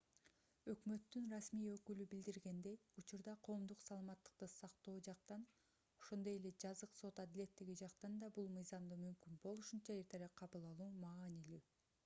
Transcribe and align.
өкмөттүн 0.71 1.25
расмий 1.33 1.67
өкүлү 1.73 2.05
билдиргендей 2.13 2.77
учурда 3.01 3.33
коомдук 3.47 3.83
саламаттыкты 3.87 4.47
сактоо 4.53 4.95
жактан 5.07 5.43
ошондой 6.05 6.39
эле 6.39 6.51
жазык 6.63 6.97
сот 7.01 7.21
адилеттиги 7.25 7.75
жактан 7.83 8.15
да 8.23 8.29
бул 8.39 8.49
мыйзамды 8.55 8.97
мүмкүн 9.03 9.37
болушунча 9.45 9.99
эртерээк 9.99 10.33
кабыл 10.43 10.65
алуу 10.71 10.89
маанилүү 11.05 11.61